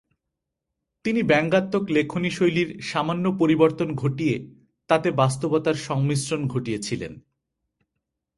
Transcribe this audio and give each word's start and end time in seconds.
তিনি 1.05 1.21
ব্যাঙ্গাত্মক 1.23 1.83
লেখনি 1.89 2.29
শৈলীর 2.31 2.69
সামান্য 2.81 3.25
পরিবর্তন 3.39 3.89
ঘটিয়ে 3.95 4.35
তাতে 4.89 5.09
বাস্তবতার 5.11 5.77
সংমিশ্রণ 5.87 6.41
ঘটিয়েছিলেন। 6.47 7.13